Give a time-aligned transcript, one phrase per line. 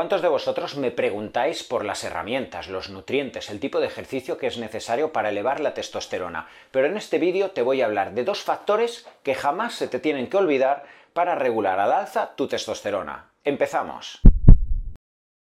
[0.00, 4.46] ¿Cuántos de vosotros me preguntáis por las herramientas, los nutrientes, el tipo de ejercicio que
[4.46, 6.48] es necesario para elevar la testosterona?
[6.70, 9.98] Pero en este vídeo te voy a hablar de dos factores que jamás se te
[9.98, 13.30] tienen que olvidar para regular al alza tu testosterona.
[13.44, 14.22] ¡Empezamos!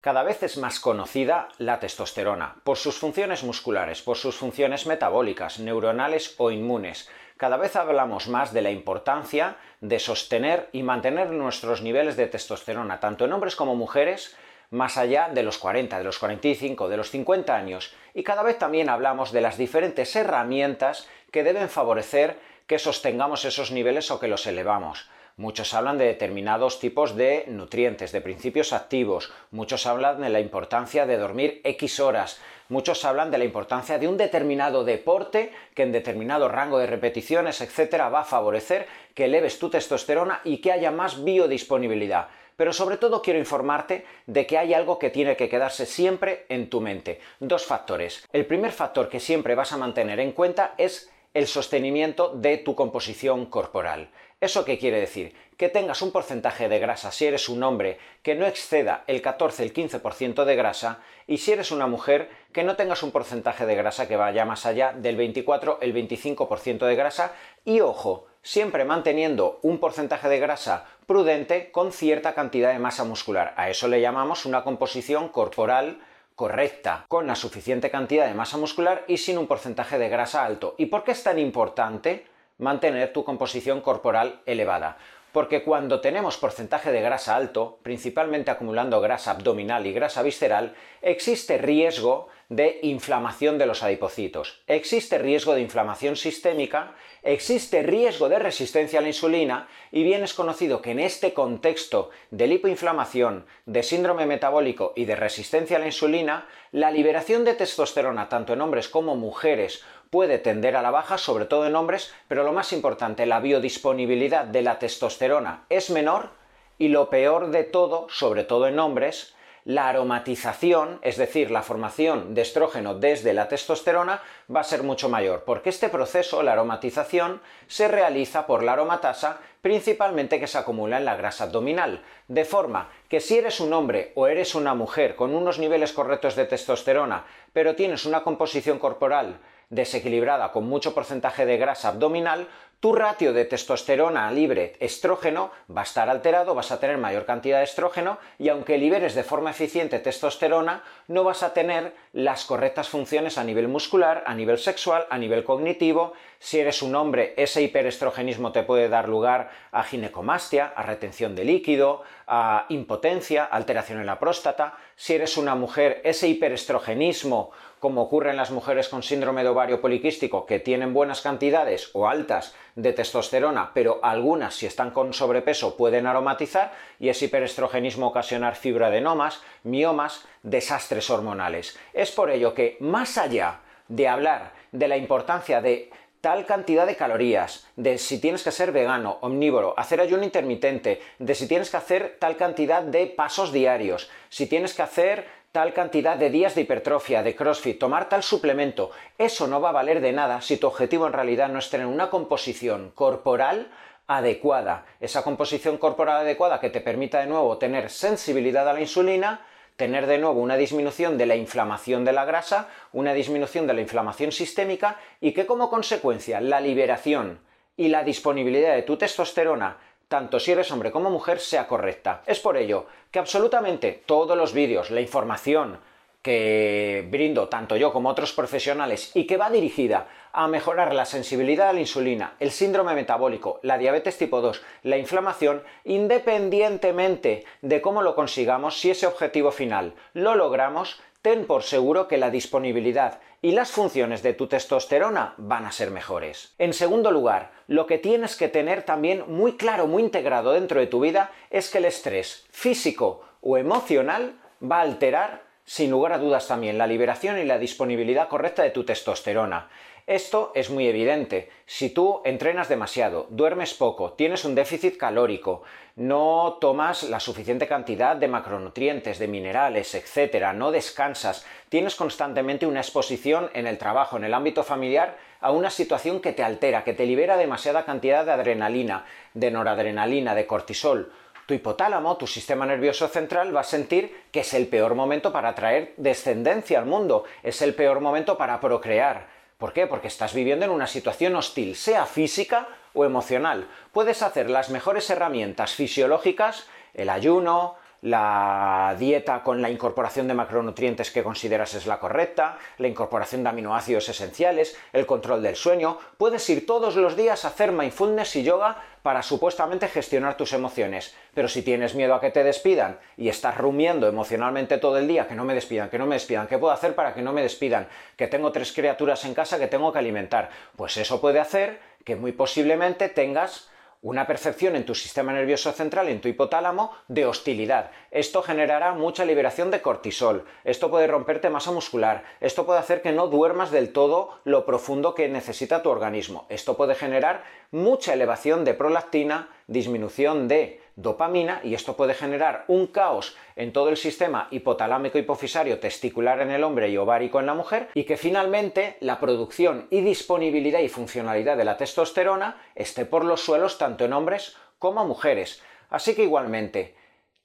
[0.00, 5.58] Cada vez es más conocida la testosterona por sus funciones musculares, por sus funciones metabólicas,
[5.58, 7.10] neuronales o inmunes.
[7.36, 12.98] Cada vez hablamos más de la importancia de sostener y mantener nuestros niveles de testosterona,
[12.98, 14.34] tanto en hombres como mujeres,
[14.70, 17.94] más allá de los 40, de los 45, de los 50 años.
[18.14, 23.70] Y cada vez también hablamos de las diferentes herramientas que deben favorecer que sostengamos esos
[23.70, 25.10] niveles o que los elevamos.
[25.38, 31.04] Muchos hablan de determinados tipos de nutrientes, de principios activos, muchos hablan de la importancia
[31.04, 32.40] de dormir X horas,
[32.70, 37.60] muchos hablan de la importancia de un determinado deporte que en determinado rango de repeticiones,
[37.60, 42.28] etcétera, va a favorecer que eleves tu testosterona y que haya más biodisponibilidad.
[42.56, 46.70] Pero sobre todo quiero informarte de que hay algo que tiene que quedarse siempre en
[46.70, 47.20] tu mente.
[47.40, 48.26] Dos factores.
[48.32, 52.74] El primer factor que siempre vas a mantener en cuenta es el sostenimiento de tu
[52.74, 54.08] composición corporal.
[54.38, 55.34] ¿Eso qué quiere decir?
[55.56, 59.62] Que tengas un porcentaje de grasa si eres un hombre que no exceda el 14,
[59.62, 63.74] el 15% de grasa y si eres una mujer que no tengas un porcentaje de
[63.74, 67.32] grasa que vaya más allá del 24, el 25% de grasa
[67.64, 73.54] y ojo, siempre manteniendo un porcentaje de grasa prudente con cierta cantidad de masa muscular.
[73.56, 76.02] A eso le llamamos una composición corporal
[76.34, 80.74] correcta, con la suficiente cantidad de masa muscular y sin un porcentaje de grasa alto.
[80.76, 82.26] ¿Y por qué es tan importante
[82.58, 84.98] mantener tu composición corporal elevada?
[85.32, 91.58] Porque cuando tenemos porcentaje de grasa alto, principalmente acumulando grasa abdominal y grasa visceral, existe
[91.58, 99.00] riesgo de inflamación de los adipocitos, existe riesgo de inflamación sistémica, existe riesgo de resistencia
[99.00, 104.26] a la insulina y bien es conocido que en este contexto de lipoinflamación, de síndrome
[104.26, 109.16] metabólico y de resistencia a la insulina, la liberación de testosterona tanto en hombres como
[109.16, 113.40] mujeres puede tender a la baja, sobre todo en hombres, pero lo más importante, la
[113.40, 116.30] biodisponibilidad de la testosterona es menor
[116.78, 119.34] y lo peor de todo, sobre todo en hombres,
[119.66, 124.22] la aromatización, es decir, la formación de estrógeno desde la testosterona,
[124.54, 129.40] va a ser mucho mayor, porque este proceso, la aromatización, se realiza por la aromatasa,
[129.62, 134.12] principalmente que se acumula en la grasa abdominal, de forma que si eres un hombre
[134.14, 139.40] o eres una mujer con unos niveles correctos de testosterona, pero tienes una composición corporal
[139.68, 145.84] desequilibrada con mucho porcentaje de grasa abdominal, tu ratio de testosterona libre estrógeno va a
[145.84, 149.98] estar alterado, vas a tener mayor cantidad de estrógeno y aunque liberes de forma eficiente
[149.98, 155.16] testosterona, no vas a tener las correctas funciones a nivel muscular, a nivel sexual, a
[155.16, 156.12] nivel cognitivo.
[156.38, 161.44] Si eres un hombre, ese hiperestrogenismo te puede dar lugar a ginecomastia, a retención de
[161.44, 164.76] líquido, a impotencia, alteración en la próstata.
[164.96, 167.52] Si eres una mujer, ese hiperestrogenismo,
[167.86, 172.08] como ocurre en las mujeres con síndrome de ovario poliquístico, que tienen buenas cantidades o
[172.08, 178.56] altas de testosterona, pero algunas si están con sobrepeso pueden aromatizar y ese hiperestrogenismo ocasionar
[178.56, 181.78] fibroadenomas, miomas, desastres hormonales.
[181.92, 186.96] Es por ello que más allá de hablar de la importancia de tal cantidad de
[186.96, 191.76] calorías, de si tienes que ser vegano, omnívoro, hacer ayuno intermitente, de si tienes que
[191.76, 196.60] hacer tal cantidad de pasos diarios, si tienes que hacer tal cantidad de días de
[196.60, 200.66] hipertrofia, de CrossFit, tomar tal suplemento, eso no va a valer de nada si tu
[200.66, 203.70] objetivo en realidad no es tener una composición corporal
[204.06, 204.84] adecuada.
[205.00, 209.46] Esa composición corporal adecuada que te permita de nuevo tener sensibilidad a la insulina,
[209.76, 213.80] tener de nuevo una disminución de la inflamación de la grasa, una disminución de la
[213.80, 217.40] inflamación sistémica y que como consecuencia la liberación
[217.78, 219.78] y la disponibilidad de tu testosterona
[220.08, 222.22] tanto si eres hombre como mujer, sea correcta.
[222.26, 225.78] Es por ello que absolutamente todos los vídeos, la información
[226.26, 231.68] que brindo tanto yo como otros profesionales y que va dirigida a mejorar la sensibilidad
[231.68, 238.02] a la insulina, el síndrome metabólico, la diabetes tipo 2, la inflamación, independientemente de cómo
[238.02, 243.50] lo consigamos, si ese objetivo final lo logramos, ten por seguro que la disponibilidad y
[243.50, 246.54] las funciones de tu testosterona van a ser mejores.
[246.56, 250.86] En segundo lugar, lo que tienes que tener también muy claro, muy integrado dentro de
[250.86, 256.18] tu vida es que el estrés físico o emocional va a alterar sin lugar a
[256.18, 259.68] dudas también la liberación y la disponibilidad correcta de tu testosterona.
[260.06, 261.50] Esto es muy evidente.
[261.66, 265.64] Si tú entrenas demasiado, duermes poco, tienes un déficit calórico,
[265.96, 272.82] no tomas la suficiente cantidad de macronutrientes, de minerales, etc., no descansas, tienes constantemente una
[272.82, 276.92] exposición en el trabajo, en el ámbito familiar, a una situación que te altera, que
[276.92, 281.12] te libera demasiada cantidad de adrenalina, de noradrenalina, de cortisol,
[281.46, 285.56] tu hipotálamo, tu sistema nervioso central, va a sentir que es el peor momento para
[285.56, 289.34] traer descendencia al mundo, es el peor momento para procrear.
[289.58, 289.86] ¿Por qué?
[289.86, 293.68] Porque estás viviendo en una situación hostil, sea física o emocional.
[293.90, 297.76] Puedes hacer las mejores herramientas fisiológicas, el ayuno,
[298.06, 303.48] la dieta con la incorporación de macronutrientes que consideras es la correcta, la incorporación de
[303.48, 305.98] aminoácidos esenciales, el control del sueño.
[306.16, 311.16] Puedes ir todos los días a hacer mindfulness y yoga para supuestamente gestionar tus emociones.
[311.34, 315.26] Pero si tienes miedo a que te despidan y estás rumiando emocionalmente todo el día,
[315.26, 317.42] que no me despidan, que no me despidan, ¿qué puedo hacer para que no me
[317.42, 317.88] despidan?
[318.16, 320.50] Que tengo tres criaturas en casa que tengo que alimentar.
[320.76, 323.68] Pues eso puede hacer que muy posiblemente tengas
[324.02, 327.90] una percepción en tu sistema nervioso central, en tu hipotálamo, de hostilidad.
[328.10, 333.12] Esto generará mucha liberación de cortisol, esto puede romperte masa muscular, esto puede hacer que
[333.12, 338.64] no duermas del todo lo profundo que necesita tu organismo, esto puede generar mucha elevación
[338.64, 344.48] de prolactina, disminución de dopamina y esto puede generar un caos en todo el sistema
[344.50, 349.20] hipotalámico hipofisario testicular en el hombre y ovárico en la mujer y que finalmente la
[349.20, 354.56] producción y disponibilidad y funcionalidad de la testosterona esté por los suelos tanto en hombres
[354.78, 355.62] como mujeres.
[355.90, 356.96] Así que igualmente,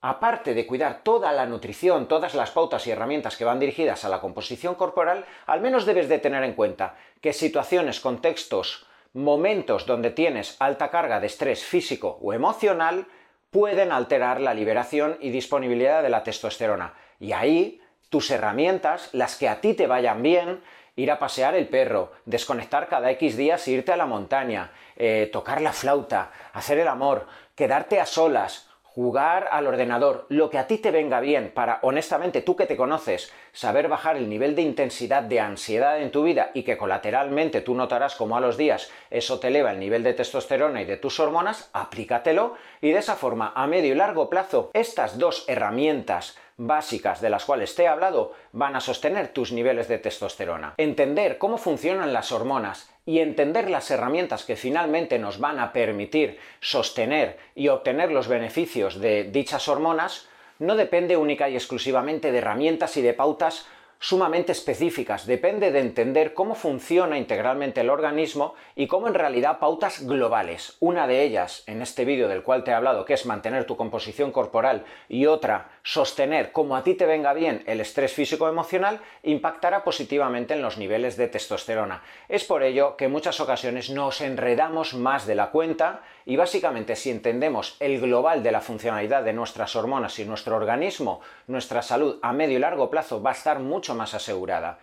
[0.00, 4.08] aparte de cuidar toda la nutrición, todas las pautas y herramientas que van dirigidas a
[4.08, 10.10] la composición corporal, al menos debes de tener en cuenta que situaciones, contextos, momentos donde
[10.10, 13.08] tienes alta carga de estrés físico o emocional
[13.50, 16.94] pueden alterar la liberación y disponibilidad de la testosterona.
[17.18, 20.62] Y ahí tus herramientas, las que a ti te vayan bien,
[20.96, 25.28] ir a pasear el perro, desconectar cada X días e irte a la montaña, eh,
[25.32, 30.66] tocar la flauta, hacer el amor, quedarte a solas, jugar al ordenador, lo que a
[30.66, 34.62] ti te venga bien para, honestamente, tú que te conoces, saber bajar el nivel de
[34.62, 38.90] intensidad de ansiedad en tu vida y que colateralmente tú notarás como a los días
[39.10, 42.54] eso te eleva el nivel de testosterona y de tus hormonas, aplícatelo.
[42.80, 47.46] Y de esa forma, a medio y largo plazo, estas dos herramientas básicas de las
[47.46, 50.74] cuales te he hablado van a sostener tus niveles de testosterona.
[50.76, 56.38] Entender cómo funcionan las hormonas y entender las herramientas que finalmente nos van a permitir
[56.60, 60.28] sostener y obtener los beneficios de dichas hormonas
[60.58, 63.66] no depende única y exclusivamente de herramientas y de pautas
[64.02, 70.06] sumamente específicas, depende de entender cómo funciona integralmente el organismo y cómo en realidad pautas
[70.06, 70.78] globales.
[70.80, 73.76] Una de ellas, en este vídeo del cual te he hablado, que es mantener tu
[73.76, 79.84] composición corporal, y otra, sostener como a ti te venga bien el estrés físico-emocional, impactará
[79.84, 82.02] positivamente en los niveles de testosterona.
[82.30, 86.96] Es por ello que en muchas ocasiones nos enredamos más de la cuenta y básicamente
[86.96, 92.18] si entendemos el global de la funcionalidad de nuestras hormonas y nuestro organismo, nuestra salud
[92.22, 93.58] a medio y largo plazo va a estar
[93.94, 94.78] más asegurada.